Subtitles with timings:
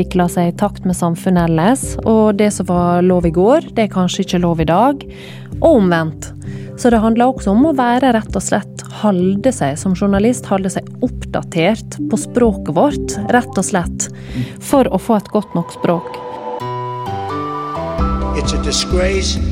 [0.00, 3.84] utvikler seg i takt med samfunnet ellers, og det som var lov i går, det
[3.84, 5.04] er kanskje ikke lov i dag,
[5.60, 6.30] og omvendt.
[6.80, 10.72] Så det handler også om å være rett og slett holde seg som journalist, holde
[10.72, 14.08] seg oppdatert på språket vårt, rett og slett,
[14.64, 16.16] for å få et godt nok språk.
[18.40, 19.51] It's a disgrace.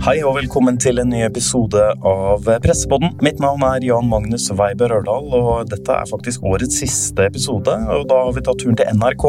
[0.00, 1.76] Hei og velkommen til en ny episode
[2.08, 3.18] av Pressepodden.
[3.20, 7.74] Mitt navn er Jan Magnus Weiber Ørdal, og dette er faktisk årets siste episode.
[7.92, 9.26] og Da har vi tatt turen til NRK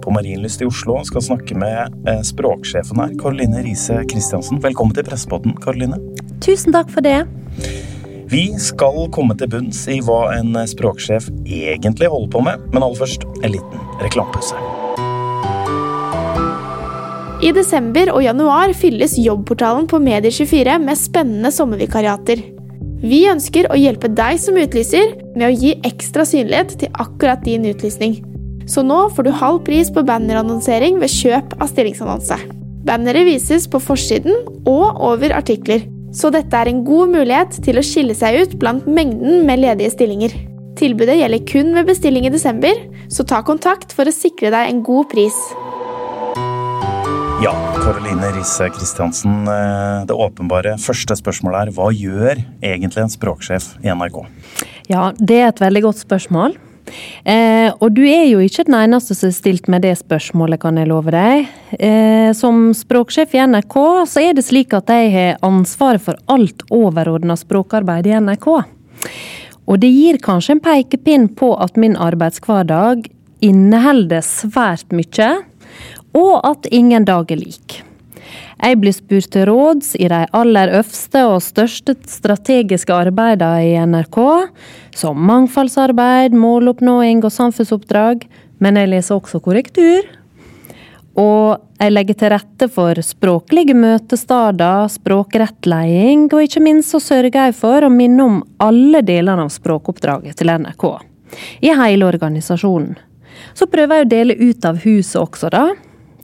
[0.00, 4.64] på Marienlyst i Oslo og skal snakke med eh, språksjefen her, Karoline Riise Christiansen.
[4.64, 6.00] Velkommen til Pressepodden, Karoline.
[6.40, 7.18] Tusen takk for det.
[8.32, 13.04] Vi skal komme til bunns i hva en språksjef egentlig holder på med, men aller
[13.04, 14.87] først en liten reklamepause.
[17.48, 22.42] I desember og januar fylles jobbportalen på Medier24 med spennende sommervikariater.
[23.00, 27.64] Vi ønsker å hjelpe deg som utlyser med å gi ekstra synlighet til akkurat din
[27.70, 28.18] utlysning.
[28.68, 32.36] Så nå får du halv pris på bannerannonsering ved kjøp av stillingsannonse.
[32.84, 37.86] Banneret vises på forsiden og over artikler, så dette er en god mulighet til å
[37.86, 40.36] skille seg ut blant mengden med ledige stillinger.
[40.76, 42.76] Tilbudet gjelder kun ved bestilling i desember,
[43.08, 45.38] så ta kontakt for å sikre deg en god pris.
[47.38, 47.52] Ja,
[47.84, 49.48] Karoline Risse Christiansen.
[49.48, 54.26] eh, Det åpenbare første spørsmålet er hva gjør egentlig en språksjef i NRK?
[54.88, 56.56] Ja, det er et veldig godt spørsmål.
[57.24, 60.76] Eh, og du er jo ikke den eneste som er stilt med det spørsmålet, kan
[60.76, 61.46] jeg love deg.
[61.78, 63.76] Eh, som språksjef i NRK,
[64.08, 68.48] så er det slik at jeg har ansvaret for alt overordna språkarbeid i NRK.
[69.68, 73.06] Og det gir kanskje en pekepinn på at min arbeidshverdag
[73.44, 75.44] inneholder svært mye,
[76.16, 77.82] og at ingen dag er lik.
[78.58, 84.18] Jeg blir spurt til råds i de aller øverste og største strategiske arbeidene i NRK,
[84.98, 88.26] som mangfoldsarbeid, måloppnåing og samfunnsoppdrag,
[88.58, 90.08] men jeg leser også korrektur.
[91.18, 97.56] Og jeg legger til rette for språklige møtesteder, språkrettleding, og ikke minst så sørger jeg
[97.58, 100.88] for å minne om alle delene av språkoppdraget til NRK.
[101.62, 102.96] I hele organisasjonen.
[103.54, 105.68] Så prøver jeg å dele ut av huset også, da.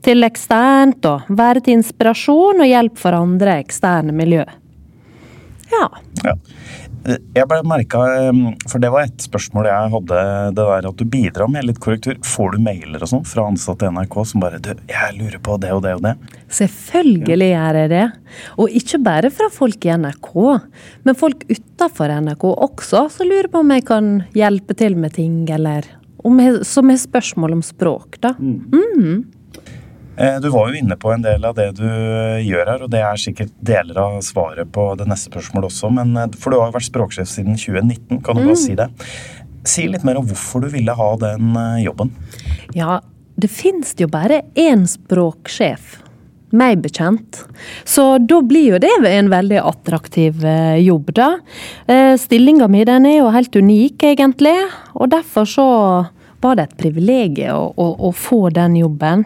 [0.05, 4.43] Til eksternt, og være til inspirasjon og hjelp for andre eksterne miljø.
[5.71, 5.87] Ja.
[6.21, 6.35] Ja.
[7.05, 7.99] Jeg ble merka,
[8.65, 10.21] for det var et spørsmål jeg hadde,
[10.57, 12.17] det der at du bidrar med litt korrektur.
[12.25, 15.59] Får du mailer og sånn fra ansatte i NRK som bare du, 'Jeg lurer på
[15.61, 16.17] det og det og det'?
[16.49, 18.07] Selvfølgelig gjør jeg det.
[18.57, 20.61] Og ikke bare fra folk i NRK,
[21.03, 25.47] men folk utafor NRK også, som lurer på om jeg kan hjelpe til med ting,
[25.49, 25.85] eller
[26.23, 28.33] om jeg, som har spørsmål om språk, da.
[28.39, 29.21] Eh,
[30.15, 33.01] Du var jo inne på en del av det du eh, gjør her, og det
[33.03, 36.69] er sikkert deler av svaret på det neste spørsmålet også, men eh, for du har
[36.69, 38.87] jo vært språksjef siden 2019, kan du bare si det?
[39.67, 42.13] Si litt mer om hvorfor du ville ha den eh, jobben.
[42.77, 43.01] Ja,
[43.35, 45.97] det finnes jo bare én språksjef.
[46.55, 47.41] Meg bekjent.
[47.83, 51.31] Så da blir jo det en veldig attraktiv eh, jobb, da.
[51.91, 54.55] Eh, Stillinga mi den er jo helt unik, egentlig.
[54.95, 55.67] Og derfor så
[56.43, 59.25] var det et privilegium å, å, å få den jobben.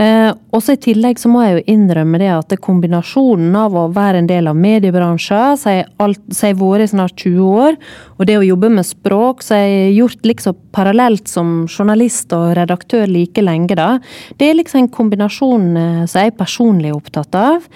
[0.00, 4.22] Eh, også I tillegg så må jeg jo innrømme det at kombinasjonen av å være
[4.22, 6.14] en del av mediebransjen, som jeg har
[6.60, 7.78] vært i snart 20 år,
[8.18, 13.10] og det å jobbe med språk, så har gjort liksom parallelt som journalist og redaktør
[13.10, 13.96] like lenge, da.
[14.38, 17.66] Det er liksom en kombinasjon eh, som jeg er personlig opptatt av.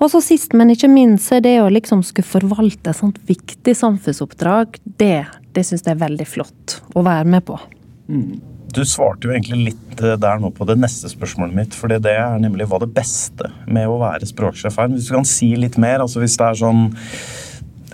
[0.00, 3.76] Og så sist, men ikke minst, er det å liksom skulle forvalte et sånt viktig
[3.78, 5.20] samfunnsoppdrag, det,
[5.54, 7.60] det syns jeg er veldig flott å være med på.
[8.72, 12.02] Du svarte jo egentlig litt eh, der nå på det neste spørsmålet mitt, For det
[12.08, 14.92] er nemlig hva det beste med å være språksjef er.
[14.94, 16.84] Hvis du kan si litt mer, altså hvis det er sånn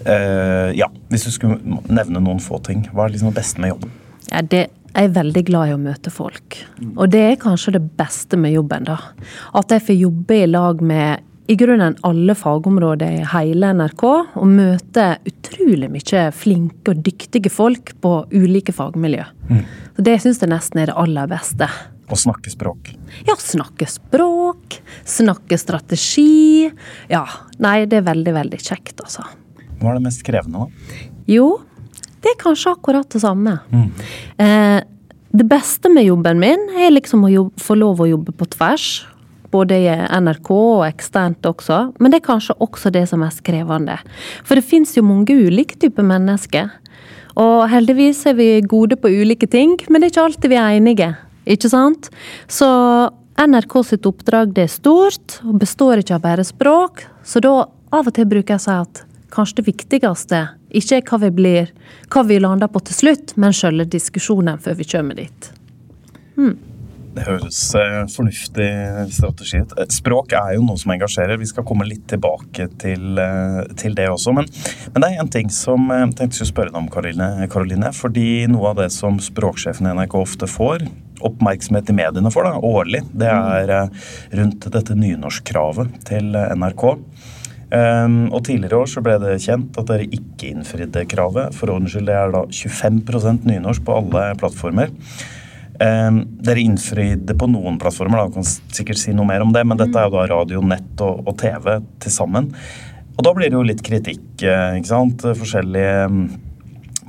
[0.07, 2.87] eh, Ja, hvis du skulle nevne noen få ting.
[2.93, 3.95] Hva er liksom det beste med jobben?
[4.29, 4.67] Ja, det
[4.99, 6.57] jeg er veldig glad i å møte folk.
[6.97, 8.97] Og det er kanskje det beste med jobben, da.
[9.54, 14.03] At jeg får jobbe i lag med i grunnen alle fagområder i hele NRK,
[14.36, 19.24] og møter utrolig mye flinke og dyktige folk på ulike fagmiljø.
[19.97, 21.71] Så Det syns jeg nesten er det aller beste.
[22.09, 22.92] Å snakke språk.
[23.24, 24.77] Ja, snakke språk,
[25.09, 26.68] snakke strategi.
[27.09, 27.24] Ja,
[27.59, 29.24] nei, det er veldig, veldig kjekt, altså.
[29.80, 31.03] Hva er det mest krevende, da?
[31.28, 31.51] Jo,
[32.21, 33.59] det er kanskje akkurat det samme.
[34.36, 34.80] Eh,
[35.33, 39.06] det beste med jobben min er liksom å jobbe, få lov å jobbe på tvers.
[39.54, 41.95] Både i NRK og eksternt også.
[41.98, 43.97] Men det er kanskje også det som er krevende.
[44.45, 46.68] For det fins jo mange ulike typer mennesker.
[47.39, 50.77] Og heldigvis er vi gode på ulike ting, men det er ikke alltid vi er
[50.80, 51.15] enige
[51.48, 52.10] ikke sant?
[52.50, 52.68] Så
[53.39, 57.04] NRK sitt oppdrag det er stort, og består ikke av bare språk.
[57.24, 57.54] Så da
[57.94, 59.04] av og til bruker jeg å si at
[59.34, 60.44] kanskje det viktigste
[60.78, 61.71] ikke er hva vi blir,
[62.12, 65.53] hva vi lander på til slutt, men selve diskusjonen før vi kommer dit.
[67.18, 68.68] Det høres eh, fornuftig
[69.16, 69.74] strategi ut.
[69.91, 71.41] Språk er jo noe som engasjerer.
[71.41, 74.34] Vi skal komme litt tilbake til, eh, til det også.
[74.36, 74.47] Men,
[74.94, 77.91] men det er en ting som eh, jeg tenkte skulle spørre deg om, Karoline, Karoline.
[77.97, 80.86] Fordi noe av det som språksjefen i NRK ofte får
[81.26, 83.88] oppmerksomhet i mediene for da, årlig, det er
[84.38, 86.84] rundt dette nynorskkravet til NRK.
[87.68, 91.56] Um, og Tidligere år så ble det kjent at dere ikke innfridde kravet.
[91.59, 94.94] For ordens skyld, det er da 25 nynorsk på alle plattformer.
[95.78, 99.78] Um, dere innfridde på noen plattformer, da, kan sikkert si noe mer om det, men
[99.78, 102.51] dette er jo da radio, nett og, og TV til sammen.
[103.19, 105.22] Og da blir det jo litt kritikk, eh, ikke sant.
[105.39, 106.27] Forskjellige mm,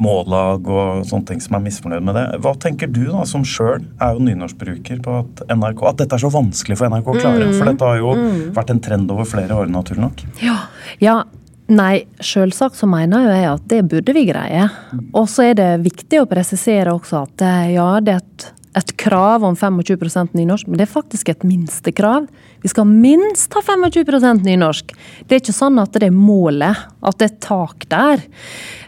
[0.02, 2.26] mållag og sånne ting som er misfornøyd med det.
[2.46, 6.24] Hva tenker du da, som sjøl er jo nynorskbruker, på at, NRK, at dette er
[6.24, 7.50] så vanskelig for NRK å klare?
[7.58, 8.16] For dette har jo
[8.56, 10.26] vært en trend over flere år, naturlig nok.
[10.46, 10.62] Ja,
[11.04, 11.20] ja
[11.70, 14.64] Nei, selvsagt så mener jo jeg at det burde vi greie.
[15.14, 18.48] Og så er det viktig å presisere også at eh, ja, det er et,
[18.80, 22.26] et krav om 25% nynorsk, men det er faktisk et minstekrav.
[22.64, 24.96] Vi skal minst ha 25% nynorsk.
[25.28, 28.26] Det er ikke sånn at det er målet, at det er tak der.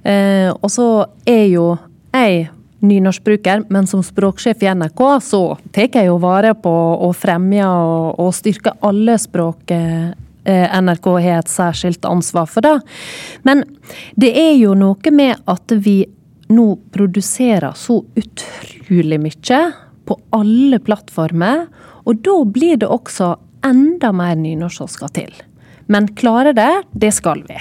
[0.03, 0.89] Eh, og så
[1.29, 1.67] er jo
[2.11, 2.49] jeg
[2.81, 5.41] nynorskbruker, men som språksjef i NRK så
[5.73, 6.71] tar jeg jo vare på
[7.05, 10.13] å fremme og, og styrke alle språk eh,
[10.81, 12.73] NRK har et særskilt ansvar for det.
[13.45, 13.63] Men
[14.17, 16.01] det er jo noe med at vi
[16.51, 19.61] nå produserer så utrolig mye
[20.07, 21.67] på alle plattformer,
[22.03, 25.35] og da blir det også enda mer nynorsk som skal til.
[25.91, 27.59] Men klare det, det skal vi.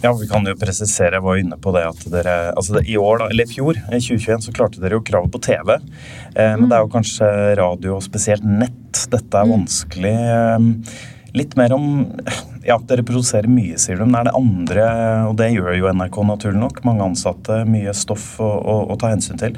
[0.00, 2.94] Ja, vi kan jo presisere, jeg var inne på det at dere altså det, I
[3.02, 5.72] år, da, eller i fjor, i 2021, så klarte dere jo kravet på TV.
[5.74, 10.14] Eh, men det er jo kanskje radio, og spesielt nett, dette er vanskelig.
[10.14, 10.68] Eh,
[11.36, 12.06] litt mer om
[12.68, 14.88] Ja, dere produserer mye, sier du, men er det andre
[15.28, 16.82] Og det gjør jo NRK, naturlig nok.
[16.88, 19.56] Mange ansatte, mye stoff å, å, å ta hensyn til.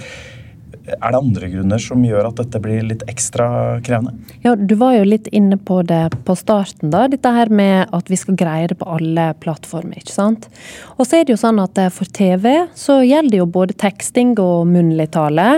[0.90, 4.14] Er det andre grunner som gjør at dette blir litt ekstra krevende?
[4.42, 7.06] Ja, Du var jo litt inne på det på starten, da.
[7.10, 10.00] Dette her med at vi skal greie det på alle plattformer.
[10.00, 10.48] ikke sant?
[10.96, 13.76] Og så er det jo sånn at eh, for TV så gjelder det jo både
[13.78, 15.50] teksting og munnlig tale.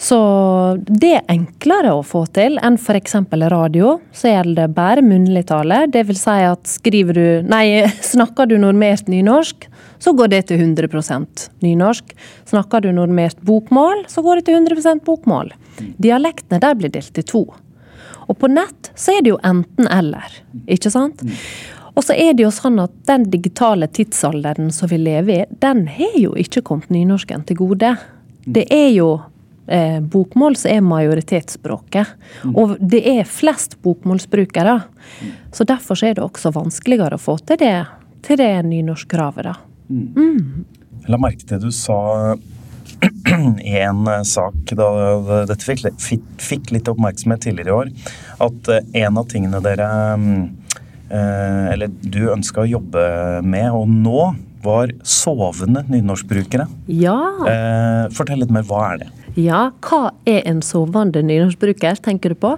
[0.00, 0.16] Så
[0.88, 3.18] det er enklere å få til enn f.eks.
[3.52, 3.98] radio.
[4.16, 5.82] Så gjelder det bare munnlig tale.
[5.92, 9.66] Det vil si at skriver du Nei, snakker du normert nynorsk,
[10.00, 12.14] så går det til 100% nynorsk.
[12.48, 15.52] Snakker du normert bokmål, så går det til 100% bokmål.
[16.00, 17.44] Dialektene der blir delt i to.
[18.24, 20.38] Og på nett så er det jo enten-eller,
[20.70, 21.20] ikke sant?
[21.92, 25.84] Og så er det jo sånn at den digitale tidsalderen som vi lever i, den
[25.92, 27.92] har jo ikke kommet nynorsken til gode.
[28.46, 29.10] Det er jo
[29.70, 32.14] eh, bokmål som er majoritetsspråket.
[32.52, 34.76] Og det er flest bokmålsbrukere.
[35.54, 37.74] Så derfor er det også vanskeligere å få til det,
[38.26, 39.56] til det nynorskkravet, da.
[39.90, 42.36] Jeg la merke til du sa
[43.64, 44.88] i en eh, sak da
[45.48, 45.86] dette fikk,
[46.40, 47.92] fikk litt oppmerksomhet tidligere i år,
[48.46, 49.88] at eh, en av tingene dere
[50.20, 50.44] mm,
[51.08, 53.02] eh, Eller du ønska å jobbe
[53.46, 54.22] med, og nå
[54.62, 56.66] var sovende nynorskbrukere.
[56.86, 57.16] Ja.
[57.48, 58.66] Eh, fortell litt mer.
[58.68, 59.10] Hva er det?
[59.38, 59.70] ja.
[59.84, 62.52] Hva er en sovende nynorskbruker, tenker du på?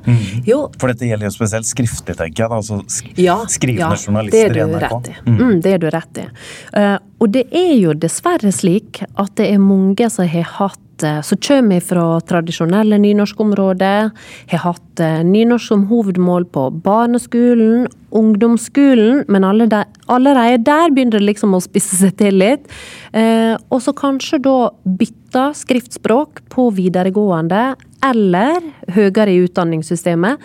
[0.49, 2.49] Jo, For dette gjelder jo spesielt skriftlig, tenker jeg.
[2.49, 5.11] da, altså sk Ja, skrivende ja, journalister det i NRK.
[5.13, 5.17] I.
[5.31, 5.61] Mm.
[5.65, 6.29] det er du rett i.
[6.77, 10.81] Uh, og det er jo dessverre slik at det er mange som har hatt
[11.27, 14.11] som kommer fra tradisjonelle nynorskområder,
[14.53, 21.57] har hatt eh, nynorsk som hovedmål på barneskolen, ungdomsskolen, men allerede der begynner det liksom
[21.57, 22.69] å spisse seg til litt.
[23.13, 28.61] Eh, og så kanskje da bytte skriftspråk på videregående eller
[28.93, 30.41] høyere i utdanningssystemet,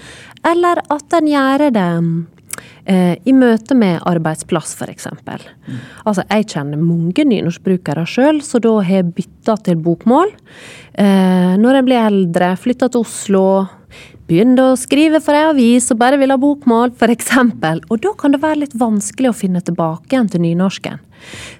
[0.47, 1.91] eller at en gjør det
[2.85, 5.09] eh, i møte med arbeidsplass, f.eks.
[6.05, 10.33] Altså, jeg kjenner mange nynorskbrukere sjøl, så da har jeg bytta til bokmål.
[10.97, 13.47] Eh, når jeg blir eldre, flytta til Oslo,
[14.27, 17.33] begynte å skrive for ei avis og bare vil ha bokmål, f.eks.
[17.87, 21.03] Og da kan det være litt vanskelig å finne tilbake igjen til nynorsken.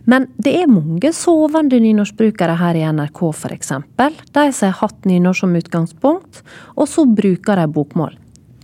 [0.06, 3.74] Men det er mange sovende nynorskbrukere her i NRK, f.eks.
[3.98, 6.42] De som har hatt nynorsk som utgangspunkt,
[6.76, 8.18] og så bruker de bokmål.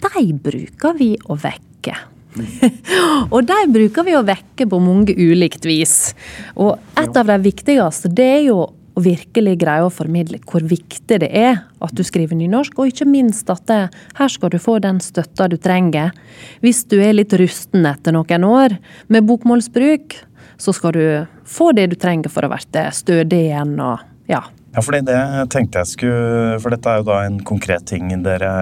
[0.03, 1.95] De bruker vi å vekke.
[3.33, 6.13] og de bruker vi å vekke på mange ulikt vis.
[6.55, 8.63] Og et av de viktigste, det er jo
[8.93, 13.07] å virkelig greie å formidle hvor viktig det er at du skriver nynorsk, og ikke
[13.09, 13.79] minst at det,
[14.19, 16.13] her skal du få den støtta du trenger.
[16.61, 18.77] Hvis du er litt rusten etter noen år
[19.13, 20.17] med bokmålsbruk,
[20.61, 21.05] så skal du
[21.49, 25.17] få det du trenger for å bli stødig igjen og ja, Ja, fordi det
[25.51, 28.53] tenkte jeg skulle For dette er jo da en konkret ting dere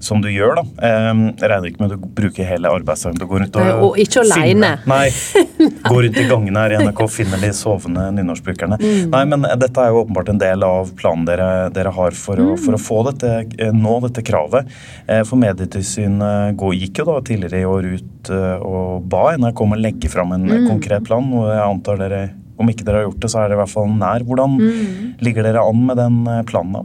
[0.00, 0.62] som du gjør, da.
[0.80, 3.82] Eh, Jeg regner ikke med at du bruker hele arbeidsdagen til å gå rundt og
[3.90, 4.70] og ikke alene.
[4.88, 5.10] Nei.
[5.90, 8.78] Gå rundt i gangene her i NRK og finne de sovende nynorskbrukerne.
[8.80, 9.10] Mm.
[9.12, 12.48] Nei, men dette er jo åpenbart en del av planen dere, dere har for å,
[12.54, 12.58] Mm.
[12.64, 13.30] for å få dette,
[13.60, 14.66] eh, nå dette kravet.
[15.06, 19.72] Eh, For Medietilsynet gikk jo da tidligere i år ut eh, og ba NRK om
[19.76, 20.68] å legge fram en Mm.
[20.68, 23.56] konkret plan, og jeg antar dere om ikke dere har gjort det, så er det
[23.56, 24.20] i hvert fall nær.
[24.26, 25.14] Hvordan Mm.
[25.20, 26.82] ligger dere an med den eh, planen da?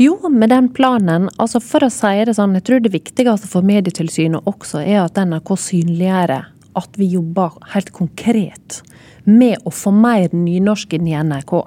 [0.00, 3.66] Jo, med den planen, altså for å si det sånn, jeg tror det viktigste for
[3.66, 6.36] Medietilsynet også er at NRK synliggjør
[6.78, 8.82] at vi jobber helt konkret
[9.28, 11.58] med å få mer nynorsk inn i NRK.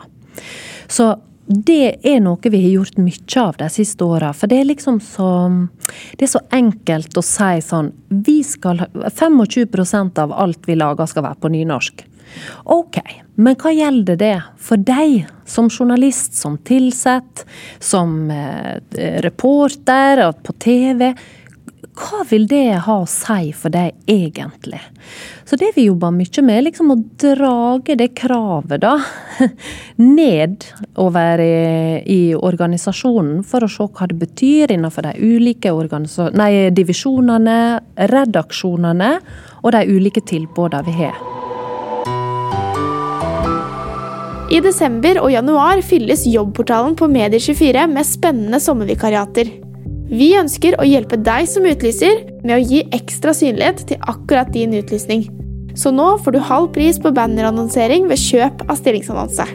[0.91, 1.13] Så
[1.51, 4.31] det er noe vi har gjort mye av de siste åra.
[4.33, 5.31] For det er liksom så
[6.17, 11.25] Det er så enkelt å si sånn Vi skal 25% av alt vi lager skal
[11.25, 12.05] være på nynorsk.
[12.75, 12.97] Ok,
[13.41, 17.45] men hva gjelder det for deg som journalist, som tilsatt,
[17.79, 18.79] som eh,
[19.25, 21.11] reporter og på TV?
[21.91, 24.79] Hva vil det ha å si for deg egentlig?
[25.45, 28.93] Så det vi jobber mye med, er liksom å drage det kravet da
[29.99, 30.63] ned
[31.01, 35.73] over i, i organisasjonen, for å se hva det betyr innenfor de ulike
[36.39, 37.59] nei, divisjonene,
[38.13, 39.13] redaksjonene
[39.61, 41.40] og de ulike tilbudene vi har.
[44.51, 49.47] I desember og januar fylles jobbportalen på Medier24 med spennende sommervikariater.
[50.11, 54.73] Vi ønsker å hjelpe deg som utlyser med å gi ekstra synlighet til akkurat din
[54.75, 55.23] utlysning.
[55.79, 59.45] Så nå får du halv pris på bannerannonsering ved kjøp av stillingsannonse.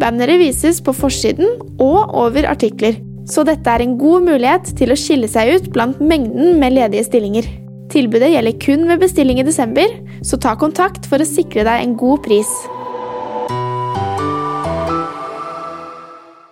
[0.00, 2.96] Banneret vises på forsiden og over artikler,
[3.28, 7.04] så dette er en god mulighet til å skille seg ut blant mengden med ledige
[7.10, 7.44] stillinger.
[7.92, 9.92] Tilbudet gjelder kun ved bestilling i desember,
[10.24, 12.56] så ta kontakt for å sikre deg en god pris.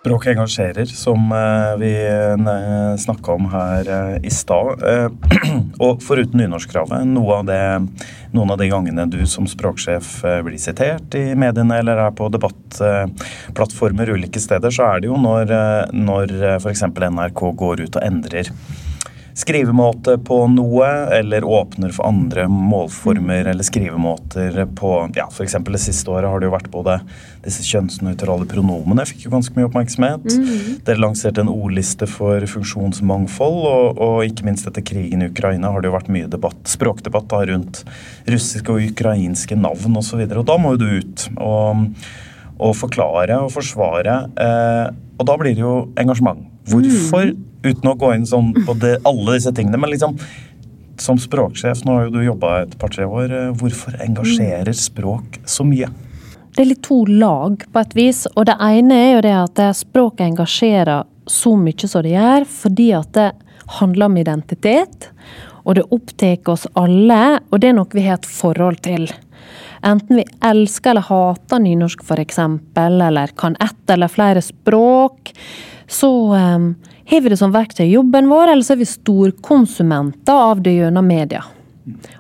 [0.04, 1.92] Språk engasjerer, som eh, vi
[2.98, 4.82] snakka om her eh, i stad.
[4.84, 5.08] Eh,
[5.86, 7.60] Og foruten nynorskkravet, noe av det,
[8.36, 12.28] noen av de gangene du som språksjef eh, blir sitert i mediene eller er på
[12.36, 16.84] debattplattformer ulike steder, så er det jo når, eh, når f.eks.
[17.00, 18.52] NRK går ut og endrer
[19.34, 25.56] skrivemåte på noe, eller åpner for andre målformer eller skrivemåter på ja, F.eks.
[25.66, 27.00] det siste året har det jo vært både
[27.44, 30.28] disse kjønnsnøytrale pronomene fikk jo ganske mye oppmerksomhet.
[30.86, 35.82] Dere lanserte en ordliste for funksjonsmangfold, og, og ikke minst etter krigen i Ukraina har
[35.82, 37.82] det jo vært mye debatt, språkdebatt da, rundt
[38.30, 40.22] russiske og ukrainske navn osv.
[40.22, 41.88] Og, så og da må jo du ut og,
[42.60, 44.20] og forklare og forsvare.
[44.46, 44.86] Eh,
[45.18, 46.46] og da blir det jo engasjement.
[46.70, 47.34] Hvorfor,
[47.64, 50.18] uten å gå inn sånn på det, alle disse tingene, men liksom
[51.00, 55.66] som språksjef, nå har jo du jobba et par-tre år, eh, hvorfor engasjerer språk så
[55.66, 55.88] mye?
[56.54, 58.26] Det er litt to lag på et vis.
[58.36, 62.88] Og det ene er jo det at språket engasjerer så mye som det gjør, fordi
[62.94, 63.32] at det
[63.80, 65.08] handler om identitet.
[65.64, 69.08] Og det opptar oss alle, og det er noe vi har et forhold til.
[69.84, 72.38] Enten vi elsker eller hater nynorsk f.eks.,
[72.80, 75.32] eller kan ett eller flere språk,
[75.90, 76.70] så um,
[77.06, 80.76] har vi det som verktøy i jobben vår, eller så er vi storkonsumenter av det
[80.78, 81.44] gjennom media.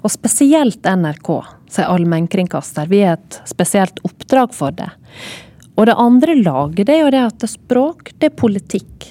[0.04, 1.30] Og spesielt NRK,
[1.72, 2.88] som er allmennkringkaster.
[2.90, 4.90] Vi har et spesielt oppdrag for det.
[5.74, 9.10] Og det andre laget det er jo det at det språk, det er politikk.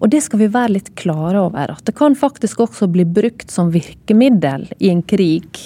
[0.00, 1.74] Og det skal vi være litt klare over.
[1.76, 5.60] At det kan faktisk også bli brukt som virkemiddel i en krig.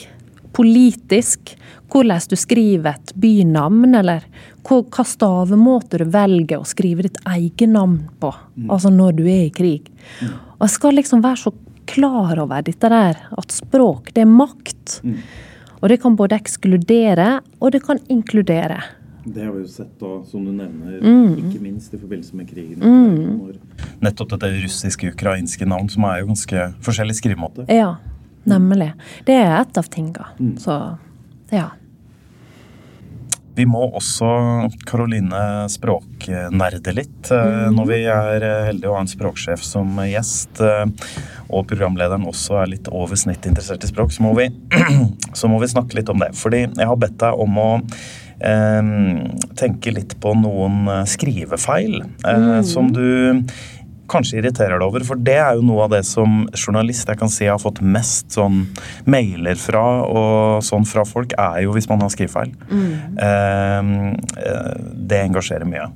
[0.55, 1.55] Politisk.
[1.95, 4.27] Hvordan du skriver et bynavn, eller
[4.65, 8.33] hva hva stavemåte du velger å skrive ditt eget navn på.
[8.69, 9.91] Altså når du er i krig.
[10.59, 11.53] Og jeg skal liksom være så
[11.87, 15.01] klar over dette der, at språk, det er makt.
[15.83, 18.79] Og det kan både ekskludere, og det kan inkludere.
[19.25, 21.37] Det har vi jo sett da, som du nevner, Mm.
[21.41, 22.79] ikke minst i forbindelse med krigen.
[22.81, 23.57] når
[24.01, 27.65] Nettopp dette russiske-ukrainske navn, som er jo ganske forskjellig skrivemåte.
[27.69, 27.97] Ja,
[28.47, 28.93] nemlig.
[29.25, 30.27] Det er et av tinga.
[30.57, 30.99] Så
[31.53, 31.71] ja.
[33.55, 34.27] Vi må også,
[34.89, 37.31] Karoline, språknerde litt.
[37.31, 40.85] eh, Når vi er eh, heldige å ha en språksjef som gjest, eh,
[41.55, 44.49] og programlederen også er litt over snittet interessert i språk, så må vi,
[45.39, 46.33] så må vi snakke litt om det.
[46.35, 47.69] Fordi jeg har bedt deg om å
[48.43, 48.91] eh,
[49.61, 53.07] tenke litt på noen skrivefeil eh, som du
[54.11, 57.33] kanskje irriterer deg over, for det er jo noe av det som journalist jeg kan
[57.33, 58.65] si jeg har fått mest sånn
[59.11, 62.53] mailer fra og sånn fra folk, er jo hvis man har skrivefeil.
[62.71, 62.93] Mm.
[63.29, 63.93] eh,
[65.11, 65.89] det engasjerer mye.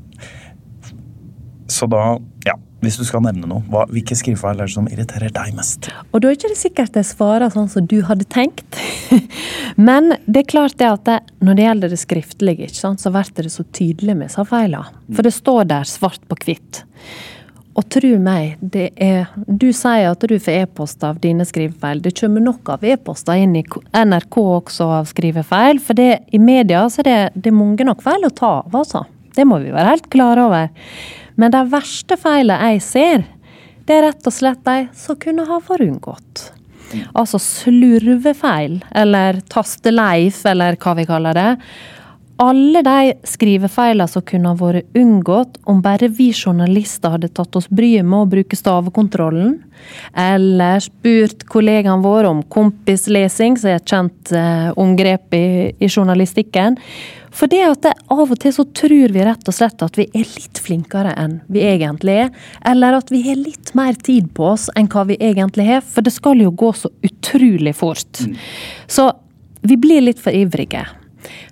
[1.68, 2.54] Så da, ja.
[2.80, 5.90] hvis du skal nevne noe, hva, hvilke skrivefeil er det som irriterer deg mest?
[6.12, 8.78] Og da er ikke det sikkert jeg svarer sånn som du hadde tenkt.
[9.88, 13.12] Men det er klart det at det, når det gjelder det skriftlige, ikke sant, så
[13.12, 15.02] blir det så tydelig med disse feilene.
[15.12, 16.82] For det står der svart på hvitt.
[17.78, 22.02] Og tro meg, det er Du sier at du får e-post av dine skrivefeil.
[22.02, 25.78] Det kommer nok av e-poster inn i NRK også av skrivefeil.
[25.78, 28.75] For det, i media så er det, det er mange nok feil å ta av,
[28.75, 29.04] altså.
[29.37, 30.70] Det må vi være helt klare over.
[31.38, 33.26] Men de verste feilene jeg ser,
[33.87, 36.49] det er rett og slett de som kunne ha vært unngått.
[37.14, 41.50] Altså slurvefeil, eller tasteleif, eller hva vi kaller det.
[42.38, 47.66] Alle de skrivefeilene som kunne ha vært unngått om bare vi journalister hadde tatt oss
[47.66, 49.57] bryet med å bruke stavekontrollen,
[50.14, 55.49] eller spurt kollegaene våre om kompislesing, som er et kjent eh, omgrep i,
[55.83, 56.78] i journalistikken.
[57.35, 60.07] For det at det, av og til så tror vi rett og slett at vi
[60.07, 62.30] er litt flinkere enn vi egentlig er,
[62.71, 66.07] eller at vi har litt mer tid på oss enn hva vi egentlig har, for
[66.07, 68.23] det skal jo gå så utrolig fort.
[68.87, 69.11] Så
[69.66, 70.87] vi blir litt for ivrige.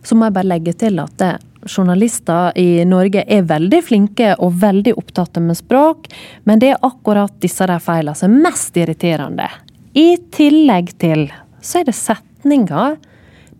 [0.02, 1.34] Så må jeg bare legge til at det,
[1.66, 6.06] journalister i Norge er veldig flinke og veldig opptatt med språk,
[6.46, 9.48] men det er akkurat disse der feilene som er mest irriterende.
[9.96, 11.26] I tillegg til
[11.58, 12.96] så er det setninger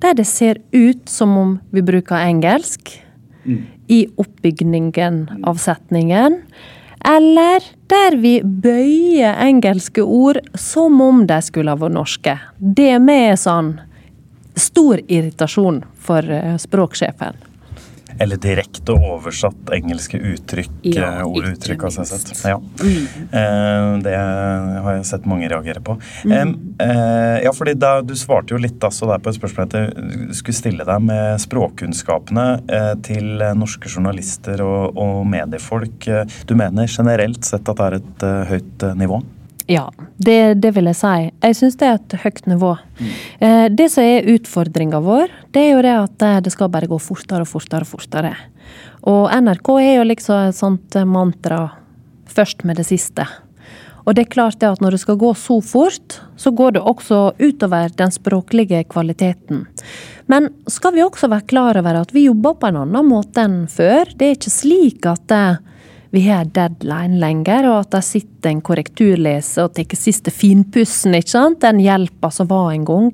[0.03, 2.93] der det ser ut som om vi bruker engelsk
[3.89, 6.43] i oppbygningen av setningen.
[7.07, 12.35] Eller der vi bøyer engelske ord som om de skulle ha vært norske.
[12.59, 13.77] Det med er sånn
[14.57, 17.37] stor irritasjon for eh, språksjefen.
[18.19, 22.31] Eller direkte oversatt engelske uttrykk, Ja, eh, ord og uttrykk, har jeg sett.
[22.49, 22.57] Ja.
[22.81, 24.01] Mm.
[24.01, 25.99] Det har jeg sett mange reagere på.
[26.25, 26.55] Mm.
[26.81, 30.39] Eh, ja, fordi da, Du svarte jo litt altså, der på et spørsmål at jeg
[30.41, 36.09] skulle stille deg med språkkunnskapene eh, til eh, norske journalister og, og mediefolk.
[36.09, 39.21] Eh, Du mener generelt sett at det er et eh, høyt eh, nivå?
[39.67, 41.15] Ja, det, det vil jeg si.
[41.43, 42.77] Jeg syns det er et høyt nivå.
[43.43, 46.91] Eh, det som er utfordringa vår, det er jo det at eh, det skal bare
[46.91, 48.31] gå fortere og fortere og fortere.
[49.11, 51.65] Og NRK er jo liksom et sånt eh, mantra
[52.31, 53.27] først med det siste.
[54.07, 56.83] Og det er klart det at når det skal gå så fort, så går det
[56.87, 59.65] også utover den språklige kvaliteten.
[60.31, 63.65] Men skal vi også være klar over at vi jobber på en annen måte enn
[63.71, 64.13] før.
[64.15, 65.59] Det er ikke slik at eh,
[66.11, 71.35] vi har deadline lenger, og at det sitter en korrekturleser og tar siste finpussen, ikke
[71.35, 71.61] sant?
[71.65, 73.13] Den hjelpa som var en gang,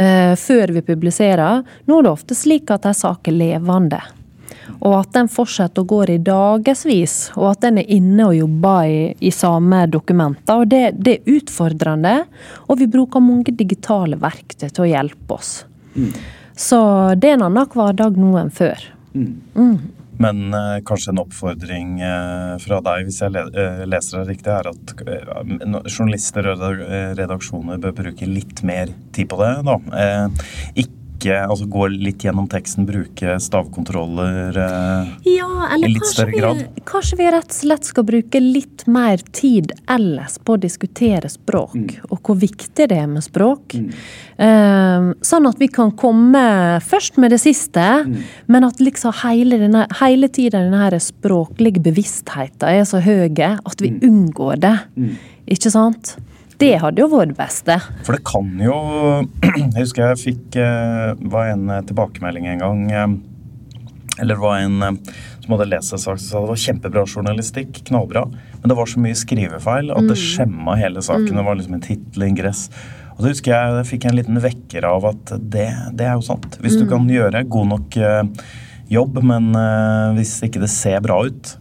[0.00, 1.64] uh, før vi publiserer.
[1.86, 4.00] Nå er det ofte slik at en sak er levende.
[4.84, 8.88] Og at den fortsetter å gå i dagevis, og at den er inne og jobber
[8.88, 10.62] i, i samme dokumenter.
[10.62, 12.14] Og det, det er utfordrende,
[12.68, 15.52] og vi bruker mange digitale verktøy til å hjelpe oss.
[16.56, 16.78] Så
[17.18, 18.88] det er en annen hverdag nå enn før.
[20.22, 24.52] Men eh, kanskje en oppfordring eh, fra deg, hvis jeg le eh, leser det riktig,
[24.54, 29.54] er at eh, journalister og eh, redaksjoner bør bruke litt mer tid på det.
[29.66, 29.78] da.
[30.04, 30.84] Eh,
[31.24, 34.56] ikke altså gå litt gjennom teksten, bruke stavkontroller.
[34.56, 36.84] Eh, Ja, eller I litt større større vi, grad.
[36.84, 41.74] kanskje vi rett og slett skal bruke litt mer tid ellers på å diskutere språk,
[41.74, 42.10] Mm.
[42.10, 43.74] og hvor viktig det er med språk.
[44.38, 48.22] Eh, sånn at vi kan komme først med det siste, Mm.
[48.48, 53.24] men at liksom hele, denne, hele tiden denne språklige bevisstheten er så høy
[53.64, 54.00] at vi Mm.
[54.02, 54.78] unngår det.
[55.48, 56.16] Ikke sant?
[56.60, 57.76] Det hadde jo vært det beste.
[58.06, 58.74] For det kan jo
[59.74, 62.82] Jeg husker jeg fikk eh, var en eh, tilbakemelding en gang.
[62.92, 65.00] eh, Eller det var en
[65.44, 67.82] som hadde lest en sak som sa det var kjempebra journalistikk.
[67.90, 68.22] Knallbra.
[68.60, 71.34] Men det var så mye skrivefeil at det skjemma hele saken.
[71.36, 72.62] Det var liksom en tittel, ingress.
[73.16, 75.66] Og så husker jeg jeg fikk en liten vekker av at det,
[75.98, 76.56] det er jo sant.
[76.64, 77.98] Hvis du kan gjøre god nok
[78.94, 79.52] jobb, men
[80.16, 81.52] hvis ikke det ser bra ut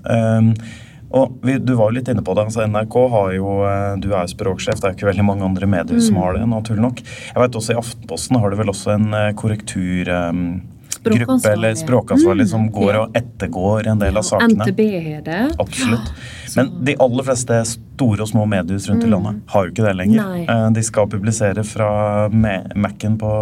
[1.14, 2.46] og vi, Du var jo litt inne på det.
[2.48, 5.68] altså NRK har jo eh, Du er jo språksjef, det er ikke veldig mange andre
[5.70, 6.48] medier som har det.
[6.50, 7.02] naturlig nok.
[7.06, 10.70] Jeg vet også I Aftenposten har du vel også en eh, korrekturgruppe
[11.04, 11.52] Språkansvarlig.
[11.54, 14.56] eller språkansvarlig som går og ettergår en del av sakene.
[14.64, 15.40] NTB er det.
[15.60, 16.12] Absolutt.
[16.56, 19.96] Men de aller fleste store og små mediehus rundt i landet har jo ikke det
[20.00, 20.24] lenger.
[20.24, 20.46] Nei.
[20.48, 23.34] Eh, De skal publisere fra Ma- Mac-en på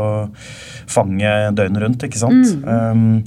[0.89, 2.49] fanget døgnet rundt, ikke sant?
[2.65, 3.23] Um,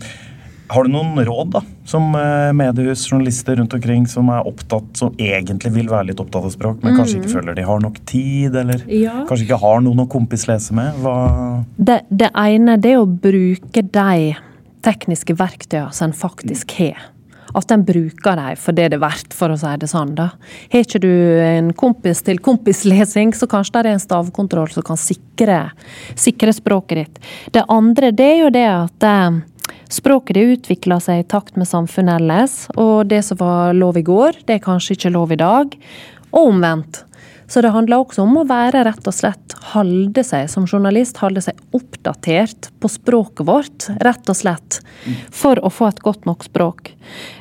[0.68, 5.14] har du noen råd da, som mediehusjournalister mediehus, journalister rundt omkring som er opptatt, som
[5.20, 8.57] egentlig vil være litt opptatt av språk, men kanskje ikke føler de har nok tid,
[8.57, 9.24] eller Ja.
[9.29, 10.94] kanskje ikke har noen å kompislese med?
[11.77, 14.37] Det, det ene det er å bruke de
[14.85, 17.11] tekniske verktøyene som en faktisk har.
[17.55, 20.14] At en bruker dem for det det er verdt, for å si det sånn.
[20.18, 20.31] da.
[20.72, 24.96] Har ikke du en kompis til kompislesing, så kanskje det er en stavkontroll som kan
[24.98, 25.70] sikre,
[26.16, 27.20] sikre språket ditt.
[27.53, 29.42] Det andre det er jo det at eh,
[29.92, 34.07] Språket det utvikler seg i takt med samfunnet ellers, og det som var lov i
[34.07, 35.77] går, det er kanskje ikke lov i dag.
[36.35, 37.05] Og omvendt.
[37.46, 41.42] Så det handler også om å være rett og slett holde seg som journalist, holde
[41.44, 44.81] seg oppdatert på språket vårt, rett og slett.
[45.35, 46.94] For å få et godt nok språk.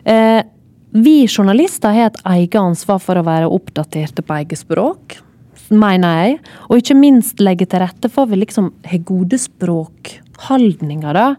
[0.03, 0.41] Eh,
[0.93, 5.17] vi journalister har et eget ansvar for å være oppdaterte på eget språk,
[5.73, 6.35] mener jeg.
[6.69, 9.39] Og ikke minst legge til rette for at vi liksom har gode
[10.33, 11.35] språkholdninger, da.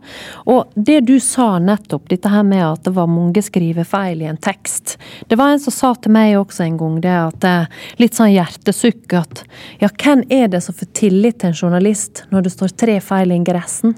[0.46, 4.36] Og det du sa nettopp, dette her med at det var mange skrivefeil i en
[4.36, 4.98] tekst.
[5.28, 7.66] Det var en som sa til meg også en gang det at eh,
[7.98, 9.44] litt sånn hjertesukk at
[9.80, 13.32] ja, hvem er det som får tillit til en journalist når det står tre feil
[13.32, 13.94] i ingressen?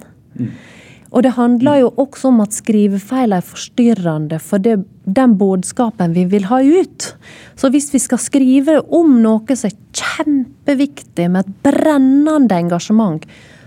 [1.14, 6.26] Og det handler jo også om at skrivefeil er forstyrrende for det, den budskapen vi
[6.28, 7.12] vil ha ut.
[7.56, 13.24] Så hvis vi skal skrive om noe som er kjempeviktig, med et brennende engasjement,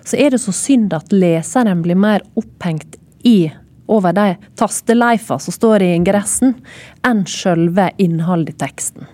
[0.09, 3.51] så er det så synd at leseren blir mer opphengt i
[3.89, 6.53] over de tasteleifa som står i ingressen,
[7.05, 9.07] enn selve innholdet i teksten.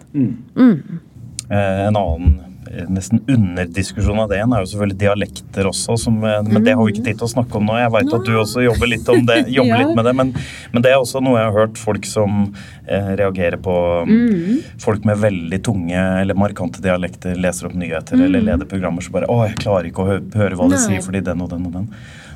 [1.49, 2.54] Eh, En annen
[2.89, 6.83] nesten underdiskusjon av det igjen er jo selvfølgelig dialekter også, som, eh, men det har
[6.83, 7.77] vi ikke tid til å snakke om nå.
[7.79, 10.33] Jeg veit at du også jobber litt om det, jobber litt med det, men,
[10.73, 12.41] men det er også noe jeg har hørt folk som
[12.87, 13.75] eh, reagerer på.
[14.09, 14.59] Mm.
[14.81, 19.29] Folk med veldig tunge eller markante dialekter leser opp nyheter eller leder programmer så bare
[19.29, 20.79] 'Å, jeg klarer ikke å hø høre hva de Mm.
[20.79, 20.85] Nei.
[20.87, 21.87] sier fordi den og den og den'.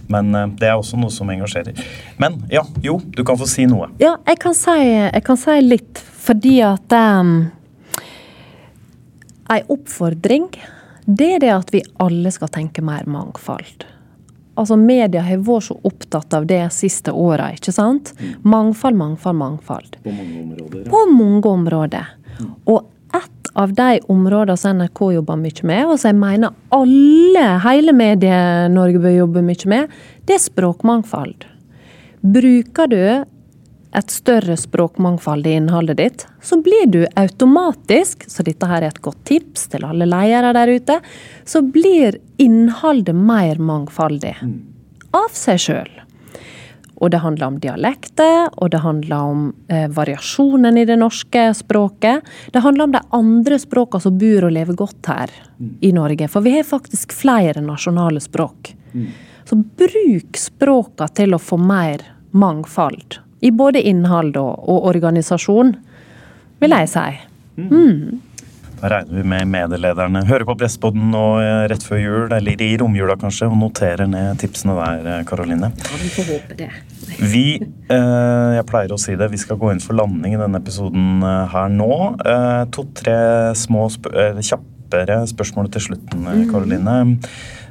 [0.10, 1.78] Men eh, det er også noe som engasjerer.
[2.18, 3.90] Men ja, jo, du kan få si noe.
[4.02, 7.52] Ja, jeg kan si, jeg kan si litt, fordi at um,
[9.50, 10.50] Ei oppfordring,
[11.10, 13.86] det er det at vi alle skal tenke mer mangfold.
[14.60, 18.12] Altså, Media har vært så opptatt av det siste åra, ikke sant?
[18.44, 19.98] Mangfold, mangfold, mangfold.
[20.04, 20.86] På mange områder.
[20.92, 22.12] På mange områder.
[22.70, 27.46] Og ett av de områdene som NRK jobber mye med, og som jeg mener alle,
[27.66, 31.48] hele Medie-Norge bør jobbe mye med, det er språkmangfold.
[32.22, 33.02] Bruker du
[33.96, 39.02] et større språkmangfold i innholdet ditt, så blir du automatisk, så dette her er et
[39.02, 41.00] godt tips til alle ledere der ute,
[41.46, 44.36] så blir innholdet mer mangfoldig.
[45.18, 45.90] Av seg sjøl.
[47.00, 52.28] Og det handler om dialekter, og det handler om eh, variasjonen i det norske språket.
[52.52, 55.34] Det handler om de andre språkene som bor og lever godt her
[55.80, 56.28] i Norge.
[56.28, 58.74] For vi har faktisk flere nasjonale språk.
[59.48, 62.04] Så bruk språkene til å få mer
[62.36, 63.22] mangfold.
[63.42, 65.76] I både innhold og, organisasjon,
[66.60, 67.08] vil jeg si.
[68.80, 72.70] Da regner vi med medielederne hører på Presspodden nå eh, rett før jul, eller i
[72.80, 75.72] romjula kanskje, og noterer ned tipsene der, Karoline.
[75.76, 76.04] Karoline.
[76.06, 76.70] vi får håpe det.
[77.20, 80.62] Vi, eh, jeg pleier å si det, vi skal gå inn for landing i denne
[80.64, 81.92] episoden eh, her nå.
[82.24, 83.18] Eh, To-tre
[83.60, 86.96] små, sp eh, kjappere spørsmål til slutten, eh, Karoline.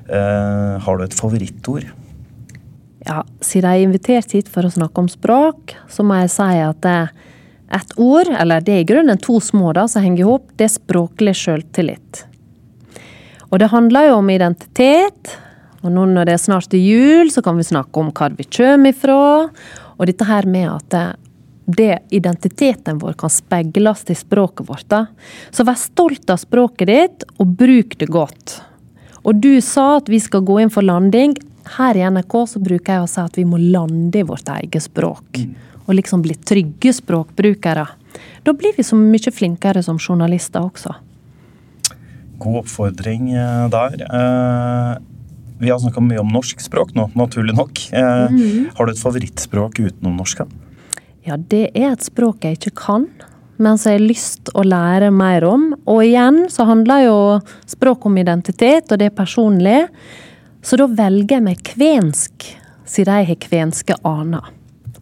[0.09, 1.89] Eh, har du et favorittord?
[3.07, 6.49] Ja, siden jeg er invitert hit for å snakke om språk, så må jeg si
[6.65, 10.49] at et ord, eller det er i grunnen to små da, som henger i hop,
[10.57, 12.25] det er språklig sjøltillit.
[13.49, 15.37] Og det handler jo om identitet,
[15.85, 18.49] og nå når det er snart er jul, så kan vi snakke om hvor vi
[18.49, 19.21] kommer ifra,
[19.99, 21.07] og dette her med at det,
[21.79, 24.89] det identiteten vår kan speiles i språket vårt.
[24.89, 25.05] da.
[25.53, 28.59] Så vær stolt av språket ditt, og bruk det godt.
[29.29, 31.37] Og du sa at vi skal gå inn for landing.
[31.77, 34.87] Her i NRK så bruker jeg å si at vi må lande i vårt eget
[34.87, 35.43] språk.
[35.87, 37.87] Og liksom bli trygge språkbrukere.
[38.45, 40.95] Da blir vi så mye flinkere som journalister også.
[42.39, 44.03] God oppfordring eh, der.
[44.05, 44.93] Eh,
[45.59, 47.81] vi har snakka mye om norsk språk nå, naturlig nok.
[47.91, 48.37] Eh,
[48.77, 50.45] Har du et favorittspråk utenom norsk?
[51.27, 53.09] Ja, det er et språk jeg ikke kan,
[53.59, 55.73] men som jeg har lyst å lære mer om.
[55.91, 57.19] Og igjen så handler jo
[57.69, 59.81] språk om identitet, og det er personlig.
[60.63, 62.49] Så da velger jeg meg kvensk,
[62.89, 64.51] siden jeg har kvenske aner.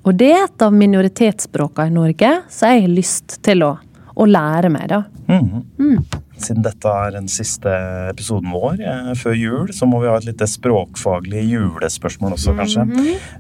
[0.07, 3.73] Og det er et av minoritetsspråkene i Norge, så jeg har lyst til å,
[4.15, 5.03] å lære meg, da.
[6.37, 7.73] Siden dette er den siste
[8.11, 12.85] episoden vår eh, før jul, så må vi ha et lite språkfaglig julespørsmål også, kanskje.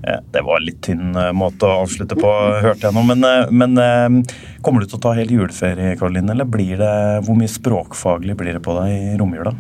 [0.01, 2.31] eh, det var en litt tynn eh, måte å avslutte på,
[2.65, 3.05] hørte jeg nå.
[3.13, 6.33] Men, eh, men eh, kommer du til å ta hele juleferie, Karoline?
[6.33, 6.95] Eller blir det,
[7.29, 9.53] hvor mye språkfaglig blir det på deg i romjula?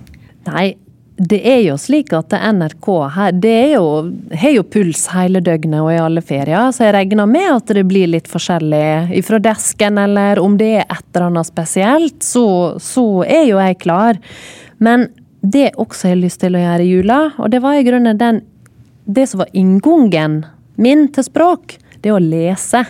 [0.48, 0.70] Nei,
[1.16, 3.84] det er jo slik at NRK her, det er jo,
[4.36, 7.86] har jo puls hele døgnet og i alle ferier, så jeg regner med at det
[7.88, 12.48] blir litt forskjellig ifra desken, eller om det er et eller annet spesielt, så,
[12.82, 14.20] så er jo jeg klar.
[14.76, 15.08] Men
[15.40, 18.20] det også jeg har lyst til å gjøre i jula, og det var i grunnen
[18.20, 18.42] den,
[19.06, 20.42] det som var inngangen
[20.76, 22.84] min til språk, det å lese.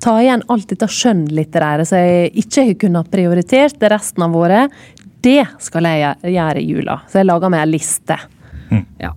[0.00, 4.72] Ta igjen alt dette skjønnlitterære som jeg ikke har kunnet prioritert resten av året.
[5.20, 7.00] Det skal jeg gjøre i jula.
[7.10, 8.16] Så jeg lager meg en liste.
[9.02, 9.12] Ja.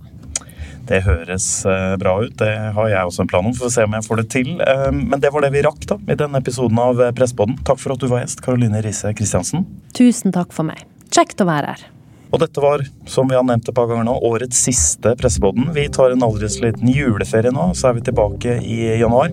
[0.84, 2.34] Det høres eh, bra ut.
[2.36, 3.54] Det har jeg også en plan om.
[3.56, 4.50] Får se om jeg får det til.
[4.60, 7.56] Eh, Men det var det vi rakk da, i denne episoden av Pressepodden.
[7.64, 9.64] Takk for at du var gjest, Karoline Riise Kristiansen.
[9.96, 10.84] Tusen takk for meg.
[11.14, 11.86] Kjekt å være her.
[12.34, 15.68] Og dette var, som vi har nevnt et par ganger nå, årets siste Presseboden.
[15.76, 19.30] Vi tar en aldri så liten juleferie nå, så er vi tilbake i januar.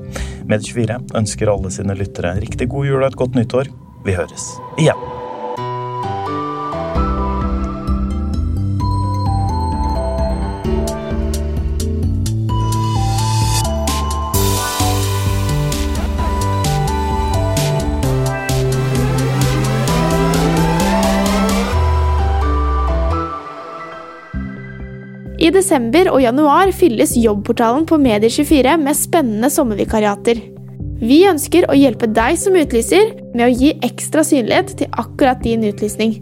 [0.47, 3.73] Med24 ønsker alle sine lyttere riktig god jul og et godt nyttår.
[4.05, 5.01] Vi høres igjen.
[25.51, 30.37] I desember og januar fylles jobbportalen på Medier24 med spennende sommervikariater.
[31.03, 35.65] Vi ønsker å hjelpe deg som utlyser med å gi ekstra synlighet til akkurat din
[35.67, 36.13] utlysning.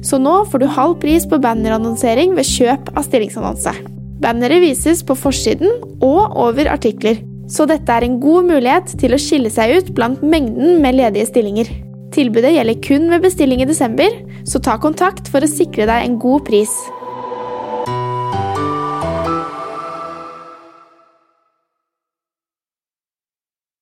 [0.00, 3.76] Så nå får du halv pris på bannerannonsering ved kjøp av stillingsannonse.
[4.24, 9.20] Banneret vises på forsiden og over artikler, så dette er en god mulighet til å
[9.20, 11.68] skille seg ut blant mengden med ledige stillinger.
[12.16, 14.16] Tilbudet gjelder kun ved bestilling i desember,
[14.48, 16.72] så ta kontakt for å sikre deg en god pris.